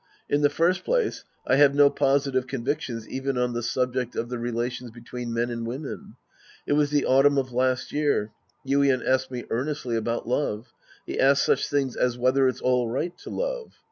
In 0.27 0.41
the 0.41 0.49
first 0.49 0.83
place, 0.83 1.25
I 1.45 1.57
have 1.57 1.75
no 1.75 1.91
positive 1.91 2.47
convictions 2.47 3.07
even 3.07 3.37
on 3.37 3.53
the 3.53 3.61
subject 3.61 4.15
of 4.15 4.29
the 4.29 4.39
relations 4.39 4.89
be 4.89 4.99
tween 5.03 5.31
men 5.31 5.51
and 5.51 5.63
women. 5.63 6.15
It 6.65 6.73
was 6.73 6.89
the 6.89 7.05
autumn 7.05 7.37
of 7.37 7.53
last 7.53 7.91
year. 7.91 8.31
Yuien 8.67 9.07
asked 9.07 9.29
me 9.29 9.43
earnestly 9.51 9.95
about 9.95 10.27
love. 10.27 10.73
He 11.05 11.19
asked 11.19 11.43
such 11.43 11.69
things 11.69 11.95
as 11.95 12.17
whether 12.17 12.47
it's 12.47 12.61
all 12.61 12.89
right 12.89 13.15
to 13.19 13.29
love. 13.29 13.73